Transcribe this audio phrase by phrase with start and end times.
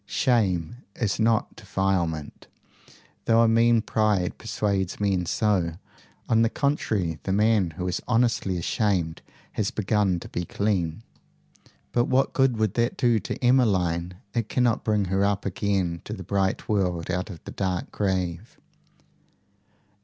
[0.07, 2.47] Shame is not defilement,
[3.25, 5.75] though a mean pride persuades men so.
[6.27, 11.03] On the contrary, the man who is honestly ashamed has begun to be clean."
[11.91, 14.15] "But what good would that do to Emmeline?
[14.33, 18.57] It cannot bring her up again to the bright world out of the dark grave."